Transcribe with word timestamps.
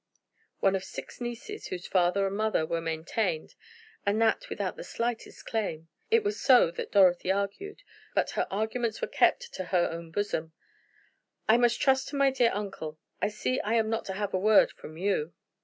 One 0.61 0.75
of 0.75 0.83
six 0.83 1.21
nieces 1.21 1.67
whose 1.67 1.85
father 1.85 2.25
and 2.25 2.35
mother 2.35 2.65
were 2.65 2.81
maintained, 2.81 3.53
and 4.03 4.19
that 4.19 4.49
without 4.49 4.75
the 4.75 4.83
slightest 4.83 5.45
claim! 5.45 5.89
It 6.09 6.23
was 6.23 6.41
so 6.41 6.71
that 6.71 6.91
Dorothy 6.91 7.31
argued; 7.31 7.83
but 8.15 8.31
her 8.31 8.47
arguments 8.49 8.99
were 8.99 9.07
kept 9.07 9.53
to 9.53 9.65
her 9.65 9.87
own 9.91 10.09
bosom. 10.09 10.53
"But 11.45 11.53
I 11.53 11.57
must 11.57 11.79
trust 11.79 12.07
to 12.07 12.15
my 12.15 12.31
dear 12.31 12.49
uncle. 12.51 12.97
I 13.21 13.27
see 13.27 13.57
that 13.57 13.67
I 13.67 13.75
am 13.75 13.91
not 13.91 14.05
to 14.05 14.13
have 14.13 14.33
a 14.33 14.39
word 14.39 14.71
from 14.71 14.97
you." 14.97 15.33